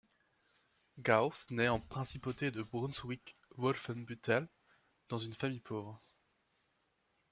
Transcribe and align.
Gauss 1.03 1.45
naît 1.51 1.67
en 1.67 1.79
principauté 1.79 2.49
de 2.49 2.63
Brunswick-Wolfenbüttel, 2.63 4.47
dans 5.09 5.19
une 5.19 5.35
famille 5.35 5.59
pauvre. 5.59 6.01